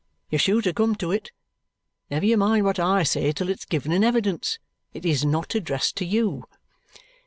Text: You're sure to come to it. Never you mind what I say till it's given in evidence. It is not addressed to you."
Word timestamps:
You're 0.31 0.39
sure 0.39 0.63
to 0.63 0.73
come 0.73 0.95
to 0.95 1.11
it. 1.11 1.31
Never 2.09 2.25
you 2.25 2.35
mind 2.35 2.65
what 2.65 2.79
I 2.79 3.03
say 3.03 3.31
till 3.33 3.49
it's 3.49 3.65
given 3.65 3.91
in 3.91 4.03
evidence. 4.03 4.57
It 4.95 5.05
is 5.05 5.23
not 5.23 5.53
addressed 5.53 5.95
to 5.97 6.05
you." 6.05 6.45